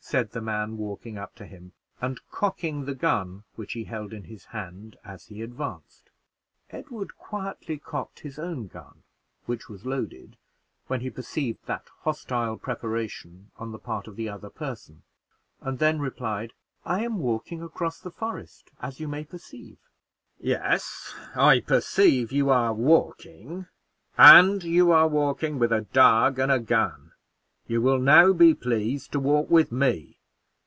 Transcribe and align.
said 0.00 0.30
the 0.32 0.40
man, 0.40 0.78
walking 0.78 1.18
up 1.18 1.34
to 1.34 1.44
him 1.44 1.72
and 2.00 2.18
cocking 2.30 2.86
the 2.86 2.94
gun 2.94 3.44
which 3.56 3.74
he 3.74 3.84
held 3.84 4.14
in 4.14 4.24
hand 4.48 4.96
as 5.04 5.26
he 5.26 5.42
advanced. 5.42 6.08
Edward 6.70 7.14
quietly 7.18 7.76
cocked 7.76 8.20
his 8.20 8.38
own 8.38 8.68
gun, 8.68 9.02
which 9.44 9.68
was 9.68 9.84
loaded, 9.84 10.38
when 10.86 11.02
he 11.02 11.10
perceived 11.10 11.58
that 11.66 11.90
hostile 12.04 12.56
preparation 12.56 13.50
on 13.58 13.70
the 13.70 13.78
part 13.78 14.06
of 14.06 14.16
the 14.16 14.30
other 14.30 14.48
person, 14.48 15.02
and 15.60 15.78
then 15.78 15.98
replied, 16.00 16.54
"I 16.86 17.04
am 17.04 17.18
walking 17.18 17.60
across 17.62 18.00
the 18.00 18.10
forest, 18.10 18.70
as 18.80 18.98
you 19.00 19.08
may 19.08 19.24
perceive." 19.24 19.76
"Yes, 20.38 21.14
I 21.36 21.60
perceive 21.60 22.32
you 22.32 22.48
are 22.48 22.72
walking, 22.72 23.66
and 24.16 24.64
you 24.64 24.90
are 24.90 25.06
walking 25.08 25.58
with 25.58 25.70
a 25.70 25.82
dog 25.82 26.38
and 26.38 26.50
a 26.50 26.60
gun: 26.60 27.04
you 27.70 27.82
will 27.82 27.98
now 28.00 28.32
be 28.32 28.54
pleased 28.54 29.12
to 29.12 29.20
walk 29.20 29.50
with 29.50 29.70
me. 29.70 30.14